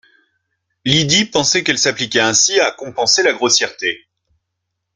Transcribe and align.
Lydie 0.83 1.25
pensait 1.25 1.63
qu’elle 1.63 1.77
s’appliquait 1.77 2.21
ainsi 2.21 2.59
à 2.59 2.71
compenser 2.71 3.21
la 3.21 3.33
grossièreté 3.33 4.07